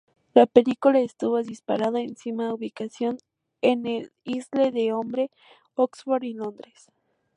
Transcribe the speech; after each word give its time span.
La 0.33 0.47
película 0.47 0.99
estuvo 0.99 1.43
disparada 1.43 2.01
encima 2.01 2.51
ubicación 2.55 3.19
en 3.61 3.85
el 3.85 4.11
Isle 4.23 4.71
de 4.71 4.91
Hombre, 4.93 5.29
Oxford 5.75 6.23
y 6.23 6.33
Londres. 6.33 6.87